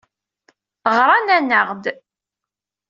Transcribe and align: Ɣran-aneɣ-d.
Ɣran-aneɣ-d. 0.97 1.85